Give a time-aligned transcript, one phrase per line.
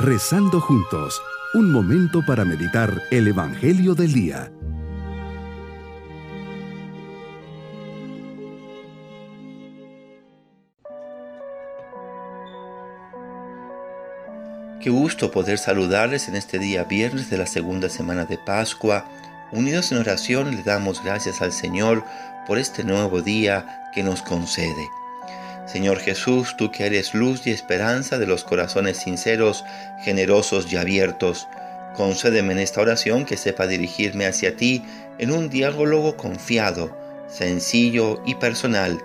[0.00, 1.20] Rezando juntos,
[1.54, 4.52] un momento para meditar el Evangelio del Día.
[14.80, 19.04] Qué gusto poder saludarles en este día viernes de la segunda semana de Pascua.
[19.50, 22.04] Unidos en oración le damos gracias al Señor
[22.46, 24.88] por este nuevo día que nos concede.
[25.70, 29.66] Señor Jesús, tú que eres luz y esperanza de los corazones sinceros,
[30.00, 31.46] generosos y abiertos,
[31.94, 34.82] concédeme en esta oración que sepa dirigirme hacia ti
[35.18, 36.96] en un diálogo confiado,
[37.28, 38.98] sencillo y personal,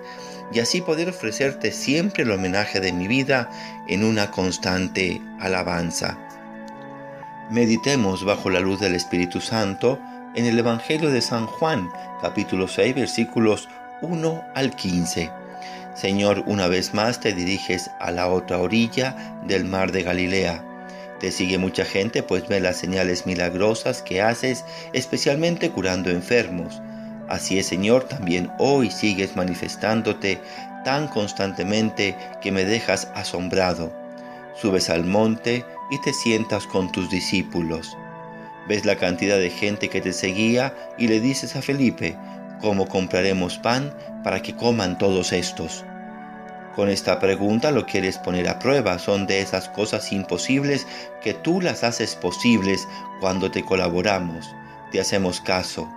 [0.54, 3.50] y así poder ofrecerte siempre el homenaje de mi vida
[3.86, 6.18] en una constante alabanza.
[7.50, 10.00] Meditemos bajo la luz del Espíritu Santo
[10.34, 11.90] en el Evangelio de San Juan,
[12.22, 13.68] capítulo 6, versículos
[14.00, 15.43] 1 al 15.
[15.94, 20.64] Señor, una vez más te diriges a la otra orilla del mar de Galilea.
[21.20, 26.82] Te sigue mucha gente, pues ve las señales milagrosas que haces, especialmente curando enfermos.
[27.28, 30.40] Así es, Señor, también hoy sigues manifestándote
[30.84, 33.92] tan constantemente que me dejas asombrado.
[34.60, 37.96] Subes al monte y te sientas con tus discípulos.
[38.68, 42.16] Ves la cantidad de gente que te seguía y le dices a Felipe,
[42.60, 45.84] ¿cómo compraremos pan para que coman todos estos?
[46.74, 48.98] Con esta pregunta lo quieres poner a prueba.
[48.98, 50.86] Son de esas cosas imposibles
[51.22, 52.88] que tú las haces posibles
[53.20, 54.54] cuando te colaboramos,
[54.90, 55.88] te hacemos caso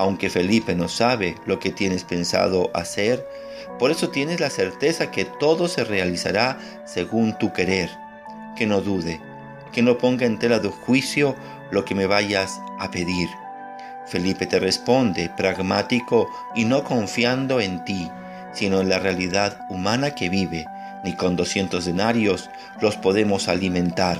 [0.00, 3.28] aunque Felipe no sabe lo que tienes pensado hacer,
[3.78, 7.90] por eso tienes la certeza que todo se realizará según tu querer.
[8.56, 9.20] Que no dude,
[9.74, 11.36] que no ponga en tela de juicio
[11.70, 13.28] lo que me vayas a pedir.
[14.10, 18.10] Felipe te responde, pragmático y no confiando en ti,
[18.52, 20.66] sino en la realidad humana que vive,
[21.04, 22.50] ni con doscientos denarios
[22.80, 24.18] los podemos alimentar.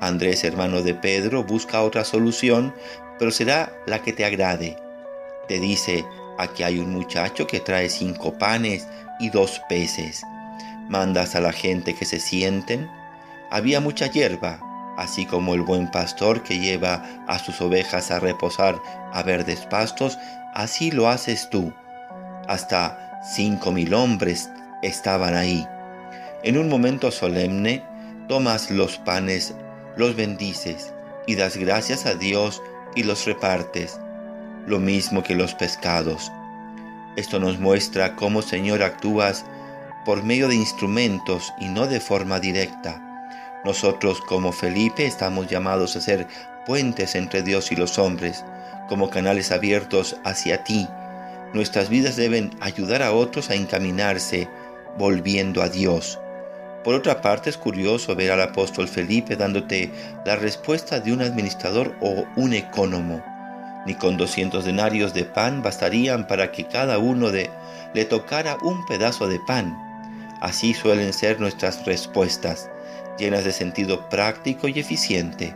[0.00, 2.74] Andrés, hermano de Pedro, busca otra solución,
[3.18, 4.76] pero será la que te agrade
[5.48, 6.04] te dice,
[6.36, 8.86] aquí hay un muchacho que trae cinco panes
[9.18, 10.22] y dos peces.
[10.88, 12.88] Mandas a la gente que se sienten.
[13.50, 14.60] Había mucha hierba,
[14.98, 18.76] así como el buen pastor que lleva a sus ovejas a reposar
[19.12, 20.18] a verdes pastos,
[20.54, 21.72] así lo haces tú.
[22.46, 24.50] Hasta cinco mil hombres
[24.82, 25.66] estaban ahí.
[26.42, 27.82] En un momento solemne,
[28.28, 29.54] tomas los panes,
[29.96, 30.92] los bendices
[31.26, 32.62] y das gracias a Dios
[32.94, 33.98] y los repartes
[34.68, 36.30] lo mismo que los pescados.
[37.16, 39.44] Esto nos muestra cómo Señor actúas
[40.04, 43.07] por medio de instrumentos y no de forma directa.
[43.64, 46.26] Nosotros como Felipe estamos llamados a ser
[46.66, 48.44] puentes entre Dios y los hombres,
[48.88, 50.88] como canales abiertos hacia ti.
[51.52, 54.48] Nuestras vidas deben ayudar a otros a encaminarse,
[54.96, 56.18] volviendo a Dios.
[56.84, 59.90] Por otra parte, es curioso ver al apóstol Felipe dándote
[60.24, 63.22] la respuesta de un administrador o un ecónomo
[63.88, 67.50] ni con doscientos denarios de pan bastarían para que cada uno de
[67.94, 69.76] le tocara un pedazo de pan.
[70.42, 72.70] Así suelen ser nuestras respuestas,
[73.18, 75.54] llenas de sentido práctico y eficiente.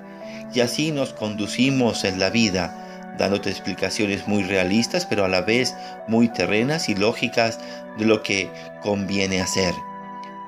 [0.55, 5.75] Y así nos conducimos en la vida, dándote explicaciones muy realistas, pero a la vez
[6.09, 7.59] muy terrenas y lógicas
[7.99, 8.51] de lo que
[8.83, 9.75] conviene hacer.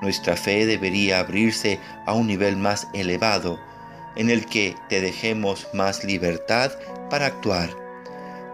[0.01, 3.59] Nuestra fe debería abrirse a un nivel más elevado,
[4.15, 6.71] en el que te dejemos más libertad
[7.09, 7.69] para actuar.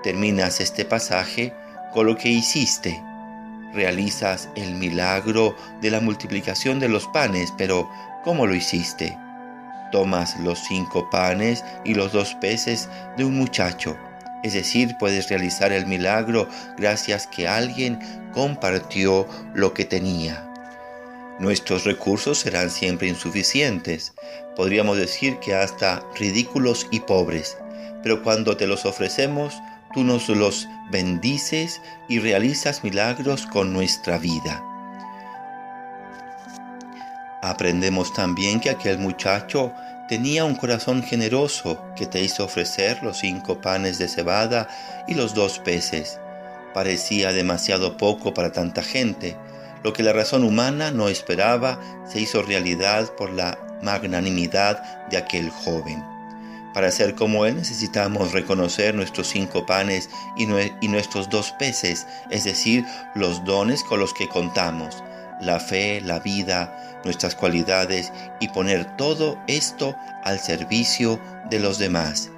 [0.04, 1.54] Terminas este pasaje
[1.94, 3.02] con lo que hiciste.
[3.74, 7.90] Realizas el milagro de la multiplicación de los panes, pero
[8.24, 9.18] ¿cómo lo hiciste?
[9.92, 13.98] Tomas los cinco panes y los dos peces de un muchacho.
[14.44, 18.00] Es decir, puedes realizar el milagro gracias que alguien
[18.34, 20.48] compartió lo que tenía.
[21.40, 24.14] Nuestros recursos serán siempre insuficientes,
[24.56, 27.58] podríamos decir que hasta ridículos y pobres,
[28.04, 29.56] pero cuando te los ofrecemos,
[29.94, 34.64] tú nos los bendices y realizas milagros con nuestra vida.
[37.42, 39.74] Aprendemos también que aquel muchacho
[40.08, 44.68] tenía un corazón generoso que te hizo ofrecer los cinco panes de cebada
[45.08, 46.20] y los dos peces.
[46.74, 49.38] Parecía demasiado poco para tanta gente.
[49.84, 55.50] Lo que la razón humana no esperaba se hizo realidad por la magnanimidad de aquel
[55.50, 56.21] joven.
[56.74, 62.86] Para ser como Él necesitamos reconocer nuestros cinco panes y, nuestros dos peces, es decir,
[63.14, 65.04] los dones con los que contamos,
[65.42, 71.20] la fe, la vida, nuestras cualidades y poner todo esto al servicio
[71.50, 72.30] de los demás.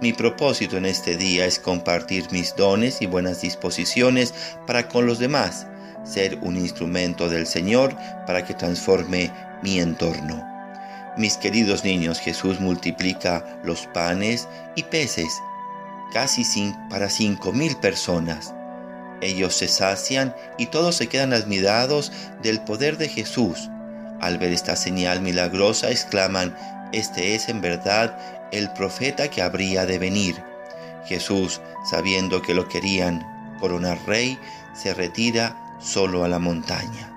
[0.00, 4.34] Mi propósito en este día es compartir mis dones y buenas disposiciones
[4.66, 5.66] para con los demás,
[6.04, 7.96] ser un instrumento del Señor
[8.26, 9.30] para que transforme
[9.62, 10.51] mi entorno.
[11.16, 15.42] Mis queridos niños, Jesús multiplica los panes y peces,
[16.12, 16.42] casi
[16.88, 18.54] para cinco mil personas.
[19.20, 22.12] Ellos se sacian y todos se quedan admirados
[22.42, 23.68] del poder de Jesús.
[24.20, 26.56] Al ver esta señal milagrosa exclaman,
[26.92, 28.16] este es en verdad
[28.50, 30.42] el profeta que habría de venir.
[31.04, 31.60] Jesús,
[31.90, 33.22] sabiendo que lo querían
[33.60, 34.38] coronar rey,
[34.74, 37.12] se retira solo a la montaña.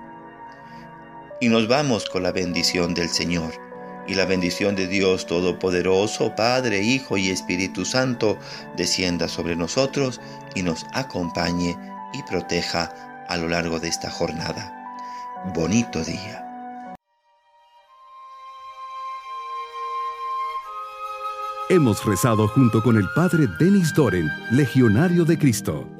[1.40, 3.65] Y nos vamos con la bendición del Señor.
[4.08, 8.38] Y la bendición de Dios Todopoderoso, Padre, Hijo y Espíritu Santo,
[8.76, 10.20] descienda sobre nosotros
[10.54, 11.76] y nos acompañe
[12.12, 14.72] y proteja a lo largo de esta jornada.
[15.54, 16.42] Bonito día.
[21.68, 25.95] Hemos rezado junto con el Padre Denis Doren, Legionario de Cristo.